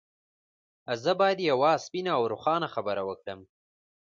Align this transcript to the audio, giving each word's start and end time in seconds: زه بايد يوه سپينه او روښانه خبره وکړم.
زه 1.03 1.11
بايد 1.19 1.39
يوه 1.49 1.71
سپينه 1.85 2.11
او 2.17 2.23
روښانه 2.31 2.67
خبره 2.75 3.01
وکړم. 3.09 3.39